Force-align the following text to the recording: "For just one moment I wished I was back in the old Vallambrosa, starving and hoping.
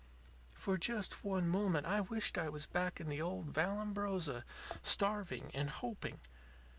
"For 0.55 0.79
just 0.79 1.23
one 1.23 1.47
moment 1.47 1.85
I 1.85 2.01
wished 2.01 2.35
I 2.35 2.49
was 2.49 2.65
back 2.65 2.99
in 2.99 3.07
the 3.07 3.21
old 3.21 3.53
Vallambrosa, 3.53 4.43
starving 4.81 5.51
and 5.53 5.69
hoping. 5.69 6.21